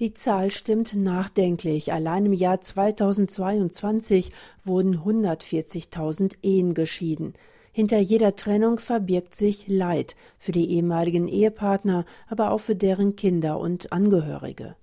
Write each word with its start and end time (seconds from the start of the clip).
Die 0.00 0.12
Zahl 0.12 0.50
stimmt 0.50 0.96
nachdenklich. 0.96 1.92
Allein 1.92 2.26
im 2.26 2.32
Jahr 2.32 2.60
2022 2.60 4.32
wurden 4.64 4.98
140.000 4.98 6.38
Ehen 6.42 6.74
geschieden. 6.74 7.34
Hinter 7.70 8.00
jeder 8.00 8.34
Trennung 8.34 8.80
verbirgt 8.80 9.36
sich 9.36 9.68
Leid 9.68 10.16
für 10.36 10.50
die 10.50 10.68
ehemaligen 10.68 11.28
Ehepartner, 11.28 12.06
aber 12.26 12.50
auch 12.50 12.58
für 12.58 12.74
deren 12.74 13.14
Kinder 13.14 13.60
und 13.60 13.92
Angehörige. 13.92 14.74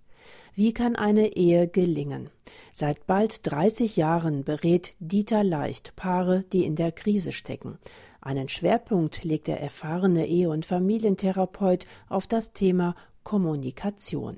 Wie 0.56 0.72
kann 0.72 0.96
eine 0.96 1.36
Ehe 1.36 1.68
gelingen? 1.68 2.30
Seit 2.72 3.06
bald 3.06 3.52
30 3.52 3.98
Jahren 3.98 4.46
berät 4.46 4.94
Dieter 5.00 5.44
Leicht 5.44 5.94
Paare, 5.98 6.46
die 6.54 6.64
in 6.64 6.78
der 6.78 6.94
Krise 6.94 7.34
stecken. 7.34 7.80
Einen 8.22 8.48
Schwerpunkt 8.48 9.26
legt 9.26 9.48
der 9.48 9.60
erfahrene 9.60 10.26
Ehe- 10.26 10.50
und 10.50 10.66
Familientherapeut 10.66 11.86
auf 12.08 12.28
das 12.28 12.54
Thema 12.54 12.96
Kommunikation. 13.24 14.38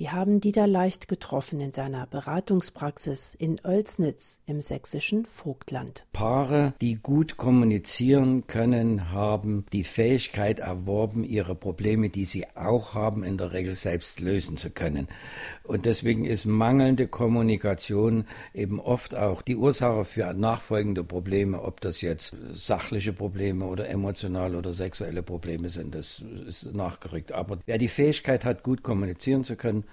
Wir 0.00 0.12
haben 0.12 0.40
Dieter 0.40 0.66
Leicht 0.66 1.08
getroffen 1.08 1.60
in 1.60 1.72
seiner 1.72 2.06
Beratungspraxis 2.06 3.34
in 3.38 3.60
Oelsnitz 3.62 4.38
im 4.46 4.62
sächsischen 4.62 5.26
Vogtland. 5.26 6.06
Paare, 6.14 6.72
die 6.80 6.94
gut 6.94 7.36
kommunizieren 7.36 8.46
können, 8.46 9.12
haben 9.12 9.66
die 9.74 9.84
Fähigkeit 9.84 10.58
erworben, 10.58 11.22
ihre 11.22 11.54
Probleme, 11.54 12.08
die 12.08 12.24
sie 12.24 12.46
auch 12.54 12.94
haben, 12.94 13.24
in 13.24 13.36
der 13.36 13.52
Regel 13.52 13.76
selbst 13.76 14.20
lösen 14.20 14.56
zu 14.56 14.70
können. 14.70 15.06
Und 15.64 15.84
deswegen 15.84 16.24
ist 16.24 16.46
mangelnde 16.46 17.06
Kommunikation 17.06 18.24
eben 18.54 18.80
oft 18.80 19.14
auch 19.14 19.42
die 19.42 19.56
Ursache 19.56 20.06
für 20.06 20.32
nachfolgende 20.32 21.04
Probleme, 21.04 21.60
ob 21.60 21.82
das 21.82 22.00
jetzt 22.00 22.34
sachliche 22.52 23.12
Probleme 23.12 23.66
oder 23.66 23.90
emotionale 23.90 24.56
oder 24.56 24.72
sexuelle 24.72 25.22
Probleme 25.22 25.68
sind. 25.68 25.94
Das 25.94 26.24
ist 26.46 26.74
nachgerückt. 26.74 27.32
Aber 27.32 27.58
wer 27.66 27.76
die 27.76 27.88
Fähigkeit 27.88 28.46
hat, 28.46 28.62
gut 28.62 28.82
kommunizieren 28.82 29.44
zu 29.44 29.56
können, 29.56 29.84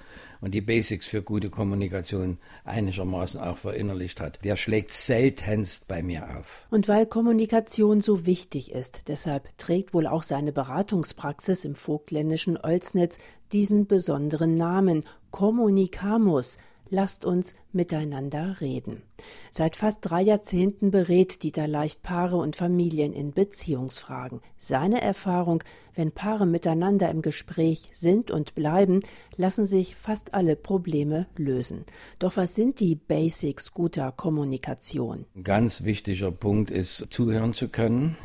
und 0.42 0.52
die 0.52 0.62
Basics 0.62 1.08
für 1.08 1.22
gute 1.22 1.50
Kommunikation 1.50 2.38
einigermaßen 2.64 3.40
auch 3.40 3.58
verinnerlicht 3.58 4.20
hat, 4.20 4.40
der 4.44 4.56
schlägt 4.56 4.92
seltenst 4.92 5.88
bei 5.88 6.04
mir 6.04 6.38
auf. 6.38 6.68
Und 6.70 6.88
weil 6.88 7.06
Kommunikation 7.06 8.02
so 8.02 8.26
wichtig 8.26 8.72
ist, 8.72 9.08
deshalb 9.08 9.58
trägt 9.58 9.94
wohl 9.94 10.08
auch 10.08 10.24
seine 10.24 10.52
Beratungspraxis 10.52 11.66
im 11.66 11.76
vogtländischen 11.76 12.58
Olsnitz 12.58 13.18
diesen 13.52 13.88
besonderen 13.88 14.56
Namen 14.56 15.04
Communicamus, 15.32 16.58
Lasst 16.90 17.26
uns 17.26 17.56
miteinander 17.72 18.58
reden. 18.62 19.04
Seit 19.52 19.76
fast 19.76 20.00
drei 20.02 20.22
Jahrzehnten 20.22 20.92
berät 20.92 21.44
Dieter 21.44 21.68
Leicht 21.68 22.04
Paare 22.04 22.38
und 22.38 22.56
Familien 22.56 23.14
in 23.14 23.32
Beziehungsfragen. 23.32 24.42
Seine 24.58 25.02
Erfahrung, 25.02 25.64
wenn 25.96 26.12
Paare 26.12 26.46
miteinander 26.46 27.10
im 27.10 27.22
Gespräch 27.22 27.90
sind 27.94 28.32
und 28.32 28.56
bleiben, 28.56 29.02
lassen 29.36 29.66
sich 29.66 29.96
fast 29.96 30.34
alle 30.34 30.56
Probleme 30.56 31.28
lösen. 31.36 31.86
Doch 32.20 32.38
was 32.38 32.56
sind 32.56 32.80
die 32.80 32.96
Basics 32.96 33.72
guter 33.74 34.12
Kommunikation? 34.12 35.26
Ganz 35.44 35.84
wichtiger 35.84 36.32
Punkt 36.32 36.70
ist, 36.72 37.08
zuhören 37.10 37.54
zu 37.54 37.70
können, 37.70 38.16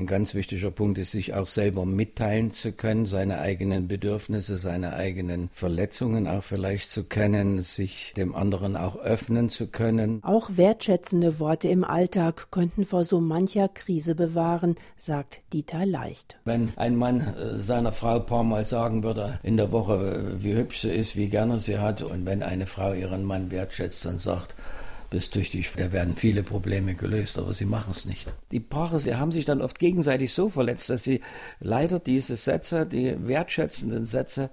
ein 0.00 0.06
ganz 0.06 0.34
wichtiger 0.34 0.70
Punkt 0.70 0.98
ist, 0.98 1.12
sich 1.12 1.34
auch 1.34 1.46
selber 1.46 1.84
mitteilen 1.84 2.52
zu 2.52 2.72
können, 2.72 3.06
seine 3.06 3.38
eigenen 3.38 3.86
Bedürfnisse, 3.86 4.56
seine 4.56 4.94
eigenen 4.94 5.50
Verletzungen 5.52 6.26
auch 6.26 6.42
vielleicht 6.42 6.90
zu 6.90 7.04
kennen, 7.04 7.62
sich 7.62 8.12
dem 8.16 8.34
anderen 8.34 8.76
auch 8.76 8.96
öffnen 8.96 9.48
zu 9.50 9.66
können. 9.66 10.20
Auch 10.24 10.50
wertschätzende 10.54 11.38
Worte 11.38 11.68
im 11.68 11.84
Alltag 11.84 12.50
könnten 12.50 12.84
vor 12.84 13.04
so 13.04 13.20
mancher 13.20 13.68
Krise 13.68 14.14
bewahren, 14.14 14.76
sagt 14.96 15.40
Dieter 15.52 15.86
Leicht. 15.86 16.38
Wenn 16.44 16.72
ein 16.76 16.96
Mann 16.96 17.20
äh, 17.20 17.60
seiner 17.60 17.92
Frau 17.92 18.16
ein 18.16 18.26
paar 18.26 18.44
Mal 18.44 18.64
sagen 18.64 19.02
würde 19.02 19.38
in 19.42 19.56
der 19.56 19.70
Woche, 19.72 20.36
wie 20.38 20.54
hübsch 20.54 20.80
sie 20.80 20.90
ist, 20.90 21.16
wie 21.16 21.28
gerne 21.28 21.58
sie 21.58 21.78
hat, 21.78 22.02
und 22.02 22.24
wenn 22.24 22.42
eine 22.42 22.66
Frau 22.66 22.92
ihren 22.92 23.24
Mann 23.24 23.50
wertschätzt 23.50 24.06
und 24.06 24.20
sagt, 24.20 24.54
bist 25.10 25.32
tüchtig. 25.32 25.70
Da 25.76 25.92
werden 25.92 26.14
viele 26.16 26.42
Probleme 26.42 26.94
gelöst, 26.94 27.38
aber 27.38 27.52
sie 27.52 27.66
machen 27.66 27.90
es 27.90 28.04
nicht. 28.04 28.32
Die 28.52 28.60
Paare 28.60 28.98
sie 29.00 29.16
haben 29.16 29.32
sich 29.32 29.44
dann 29.44 29.60
oft 29.60 29.78
gegenseitig 29.78 30.32
so 30.32 30.48
verletzt, 30.48 30.88
dass 30.88 31.04
sie 31.04 31.20
leider 31.58 31.98
diese 31.98 32.36
Sätze, 32.36 32.86
die 32.86 33.16
wertschätzenden 33.26 34.06
Sätze, 34.06 34.50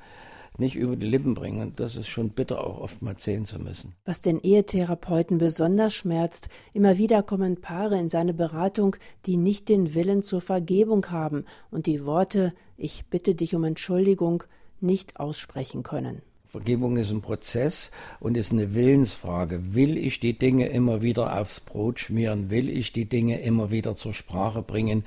nicht 0.60 0.76
über 0.76 0.96
die 0.96 1.06
Lippen 1.06 1.34
bringen. 1.34 1.62
Und 1.62 1.80
das 1.80 1.96
ist 1.96 2.08
schon 2.08 2.32
bitter, 2.32 2.66
auch 2.66 2.80
oftmals 2.80 3.24
sehen 3.24 3.46
zu 3.46 3.60
müssen. 3.60 3.94
Was 4.06 4.22
den 4.22 4.40
Ehetherapeuten 4.40 5.38
besonders 5.38 5.94
schmerzt, 5.94 6.50
immer 6.74 6.98
wieder 6.98 7.24
kommen 7.24 7.62
Paare 7.62 8.00
in 8.00 8.10
seine 8.10 8.34
Beratung, 8.34 8.96
die 9.26 9.38
nicht 9.38 9.70
den 9.70 9.94
Willen 9.94 10.24
zur 10.24 10.42
Vergebung 10.42 11.10
haben 11.12 11.46
und 11.70 11.86
die 11.86 12.06
Worte 12.06 12.54
Ich 12.76 13.06
bitte 13.06 13.36
dich 13.36 13.56
um 13.56 13.64
Entschuldigung 13.64 14.44
nicht 14.80 15.20
aussprechen 15.20 15.84
können. 15.84 16.22
Vergebung 16.50 16.96
ist 16.96 17.12
ein 17.12 17.22
Prozess 17.22 17.92
und 18.22 18.38
ist 18.38 18.54
eine 18.54 18.74
Willensfrage. 18.74 19.76
Will 19.76 19.98
ich 19.98 20.22
die 20.22 20.38
Dinge 20.38 20.70
immer 20.70 21.02
wieder 21.02 21.38
aufs 21.38 21.60
Brot 21.60 22.00
schmieren? 22.00 22.50
Will 22.50 22.70
ich 22.70 22.94
die 22.94 23.04
Dinge 23.04 23.42
immer 23.42 23.70
wieder 23.70 23.98
zur 23.98 24.14
Sprache 24.14 24.62
bringen? 24.62 25.04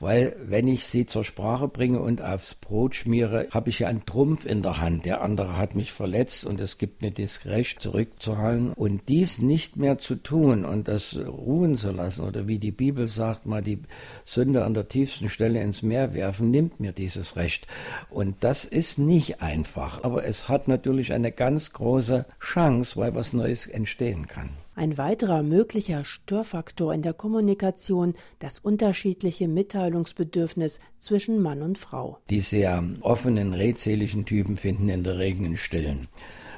Weil 0.00 0.34
wenn 0.44 0.66
ich 0.66 0.86
sie 0.86 1.06
zur 1.06 1.22
Sprache 1.22 1.68
bringe 1.68 2.00
und 2.00 2.22
aufs 2.22 2.56
Brot 2.56 2.96
schmiere, 2.96 3.46
habe 3.52 3.70
ich 3.70 3.78
ja 3.78 3.88
einen 3.88 4.04
Trumpf 4.04 4.44
in 4.44 4.62
der 4.62 4.80
Hand. 4.80 5.04
Der 5.04 5.20
andere 5.20 5.56
hat 5.56 5.76
mich 5.76 5.92
verletzt 5.92 6.44
und 6.44 6.60
es 6.60 6.76
gibt 6.76 7.02
mir 7.02 7.12
das 7.12 7.46
Recht 7.46 7.80
zurückzuhalten. 7.80 8.72
Und 8.72 9.02
dies 9.08 9.38
nicht 9.38 9.76
mehr 9.76 9.98
zu 9.98 10.16
tun 10.16 10.64
und 10.64 10.88
das 10.88 11.16
ruhen 11.16 11.76
zu 11.76 11.92
lassen 11.92 12.22
oder 12.22 12.48
wie 12.48 12.58
die 12.58 12.72
Bibel 12.72 13.06
sagt, 13.06 13.46
mal 13.46 13.62
die 13.62 13.78
Sünde 14.24 14.64
an 14.64 14.74
der 14.74 14.88
tiefsten 14.88 15.28
Stelle 15.28 15.62
ins 15.62 15.82
Meer 15.82 16.14
werfen, 16.14 16.50
nimmt 16.50 16.80
mir 16.80 16.90
dieses 16.90 17.36
Recht. 17.36 17.68
Und 18.08 18.38
das 18.40 18.64
ist 18.64 18.98
nicht 18.98 19.40
einfach. 19.40 20.02
Aber 20.02 20.24
es 20.24 20.48
hat 20.48 20.66
natürlich 20.66 20.79
natürlich 20.80 21.12
eine 21.12 21.30
ganz 21.30 21.74
große 21.74 22.24
Chance, 22.40 22.96
weil 22.96 23.14
was 23.14 23.34
Neues 23.34 23.66
entstehen 23.66 24.26
kann. 24.26 24.48
Ein 24.74 24.96
weiterer 24.96 25.42
möglicher 25.42 26.06
Störfaktor 26.06 26.94
in 26.94 27.02
der 27.02 27.12
Kommunikation 27.12 28.14
das 28.38 28.58
unterschiedliche 28.58 29.46
Mitteilungsbedürfnis 29.46 30.80
zwischen 30.98 31.42
Mann 31.42 31.60
und 31.60 31.76
Frau. 31.76 32.16
Die 32.30 32.40
sehr 32.40 32.82
offenen, 33.02 33.52
redseligen 33.52 34.24
Typen 34.24 34.56
finden 34.56 34.88
in 34.88 35.04
der 35.04 35.18
Regel 35.18 35.44
einen 35.44 35.58
Stillen. 35.58 36.08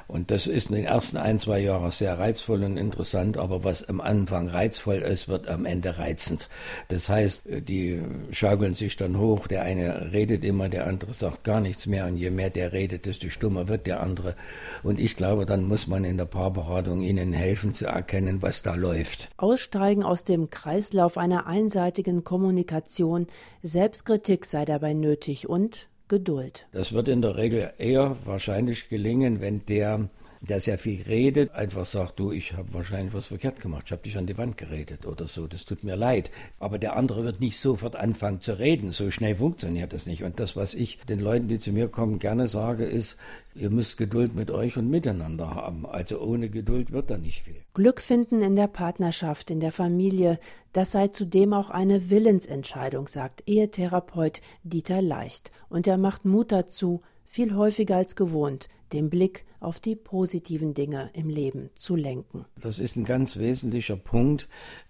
Und 0.07 0.31
das 0.31 0.47
ist 0.47 0.69
in 0.69 0.75
den 0.75 0.85
ersten 0.85 1.17
ein, 1.17 1.39
zwei 1.39 1.59
Jahren 1.59 1.91
sehr 1.91 2.17
reizvoll 2.19 2.63
und 2.63 2.77
interessant, 2.77 3.37
aber 3.37 3.63
was 3.63 3.87
am 3.87 4.01
Anfang 4.01 4.47
reizvoll 4.47 4.97
ist, 4.97 5.27
wird 5.27 5.47
am 5.47 5.65
Ende 5.65 5.97
reizend. 5.97 6.49
Das 6.89 7.09
heißt, 7.09 7.43
die 7.45 8.01
schaukeln 8.31 8.73
sich 8.73 8.95
dann 8.97 9.17
hoch, 9.17 9.47
der 9.47 9.63
eine 9.63 10.11
redet 10.11 10.43
immer, 10.43 10.69
der 10.69 10.87
andere 10.87 11.13
sagt 11.13 11.43
gar 11.43 11.61
nichts 11.61 11.85
mehr 11.85 12.05
und 12.05 12.17
je 12.17 12.29
mehr 12.29 12.49
der 12.49 12.73
redet, 12.73 13.05
desto 13.05 13.29
stummer 13.29 13.67
wird 13.67 13.87
der 13.87 14.01
andere. 14.01 14.35
Und 14.83 14.99
ich 14.99 15.15
glaube, 15.15 15.45
dann 15.45 15.63
muss 15.63 15.87
man 15.87 16.03
in 16.03 16.17
der 16.17 16.25
Paarberatung 16.25 17.01
ihnen 17.01 17.33
helfen 17.33 17.73
zu 17.73 17.85
erkennen, 17.85 18.41
was 18.41 18.61
da 18.61 18.75
läuft. 18.75 19.29
Aussteigen 19.37 20.03
aus 20.03 20.23
dem 20.23 20.49
Kreislauf 20.49 21.17
einer 21.17 21.47
einseitigen 21.47 22.23
Kommunikation, 22.23 23.27
Selbstkritik 23.61 24.45
sei 24.45 24.65
dabei 24.65 24.93
nötig 24.93 25.47
und 25.47 25.87
Geduld. 26.07 26.65
Das 26.71 26.93
wird 26.93 27.07
in 27.07 27.21
der 27.21 27.37
Regel 27.37 27.73
eher 27.77 28.17
wahrscheinlich 28.25 28.89
gelingen, 28.89 29.41
wenn 29.41 29.65
der 29.65 30.09
der 30.49 30.59
sehr 30.59 30.77
viel 30.77 31.01
redet, 31.03 31.53
einfach 31.53 31.85
sagt, 31.85 32.19
du, 32.19 32.33
ich 32.33 32.53
habe 32.53 32.73
wahrscheinlich 32.73 33.13
was 33.13 33.27
verkehrt 33.27 33.61
gemacht, 33.61 33.83
ich 33.85 33.91
habe 33.93 34.03
dich 34.03 34.17
an 34.17 34.27
die 34.27 34.37
Wand 34.37 34.57
geredet 34.57 35.05
oder 35.05 35.25
so, 35.25 35.47
das 35.47 35.63
tut 35.63 35.83
mir 35.85 35.95
leid. 35.95 36.31
Aber 36.59 36.77
der 36.77 36.97
andere 36.97 37.23
wird 37.23 37.39
nicht 37.39 37.57
sofort 37.57 37.95
anfangen 37.95 38.41
zu 38.41 38.59
reden, 38.59 38.91
so 38.91 39.09
schnell 39.09 39.37
funktioniert 39.37 39.93
das 39.93 40.05
nicht. 40.05 40.23
Und 40.23 40.41
das, 40.41 40.57
was 40.57 40.73
ich 40.73 40.99
den 41.07 41.19
Leuten, 41.19 41.47
die 41.47 41.59
zu 41.59 41.71
mir 41.71 41.87
kommen, 41.87 42.19
gerne 42.19 42.47
sage, 42.47 42.83
ist, 42.83 43.17
ihr 43.55 43.69
müsst 43.69 43.97
Geduld 43.97 44.35
mit 44.35 44.51
euch 44.51 44.75
und 44.75 44.89
miteinander 44.89 45.55
haben. 45.55 45.85
Also 45.85 46.19
ohne 46.19 46.49
Geduld 46.49 46.91
wird 46.91 47.09
da 47.09 47.17
nicht 47.17 47.43
viel. 47.43 47.55
Glück 47.73 48.01
finden 48.01 48.41
in 48.41 48.57
der 48.57 48.67
Partnerschaft, 48.67 49.49
in 49.49 49.61
der 49.61 49.71
Familie, 49.71 50.39
das 50.73 50.91
sei 50.91 51.07
zudem 51.07 51.53
auch 51.53 51.69
eine 51.69 52.09
Willensentscheidung, 52.09 53.07
sagt 53.07 53.47
Ehetherapeut 53.47 54.41
Dieter 54.63 55.01
Leicht. 55.01 55.51
Und 55.69 55.87
er 55.87 55.97
macht 55.97 56.25
Mut 56.25 56.51
dazu, 56.51 57.01
viel 57.33 57.55
häufiger 57.55 57.95
als 57.95 58.15
gewohnt, 58.15 58.69
den 58.93 59.09
Blick 59.09 59.45
auf 59.59 59.79
die 59.79 59.95
positiven 59.95 60.75
Dinge 60.75 61.09
im 61.13 61.29
Leben 61.29 61.71
zu 61.75 61.95
lenken. 61.95 62.45
Das 62.61 62.77
ist 62.77 62.95
ein 62.95 63.05
ganz 63.05 63.37
wesentlicher 63.37 63.95
Punkt. 63.95 64.47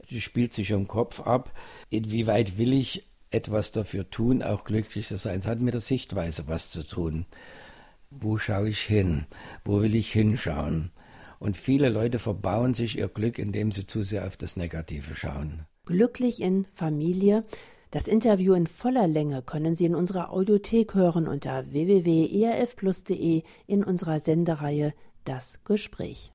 Die 0.09 0.19
spielt 0.19 0.53
sich 0.53 0.71
im 0.71 0.89
Kopf 0.89 1.21
ab. 1.21 1.53
Inwieweit 1.89 2.57
will 2.57 2.73
ich 2.73 3.07
etwas 3.31 3.71
dafür 3.71 4.09
tun, 4.09 4.43
auch 4.43 4.65
glücklich 4.65 5.07
zu 5.07 5.17
sein? 5.17 5.39
Es 5.39 5.47
hat 5.47 5.61
mit 5.61 5.73
der 5.73 5.79
Sichtweise 5.79 6.43
was 6.47 6.69
zu 6.69 6.85
tun. 6.85 7.27
Wo 8.11 8.37
schaue 8.37 8.67
ich 8.67 8.81
hin? 8.81 9.25
Wo 9.63 9.81
will 9.81 9.95
ich 9.95 10.11
hinschauen? 10.11 10.91
Und 11.39 11.55
viele 11.55 11.87
Leute 11.87 12.19
verbauen 12.19 12.73
sich 12.73 12.97
ihr 12.97 13.07
Glück, 13.07 13.39
indem 13.39 13.71
sie 13.71 13.87
zu 13.87 14.03
sehr 14.03 14.27
auf 14.27 14.35
das 14.35 14.57
Negative 14.57 15.15
schauen. 15.15 15.65
Glücklich 15.85 16.41
in 16.41 16.65
Familie 16.65 17.45
das 17.93 18.07
Interview 18.07 18.55
in 18.55 18.65
voller 18.65 19.05
Länge 19.07 19.43
können 19.43 19.75
Sie 19.75 19.85
in 19.85 19.93
unserer 19.93 20.33
Audiothek 20.33 20.95
hören 20.95 21.27
unter 21.27 21.71
www.erfplus.de 21.71 23.43
in 23.67 23.83
unserer 23.83 24.19
Sendereihe 24.19 24.95
Das 25.25 25.59
Gespräch. 25.63 26.31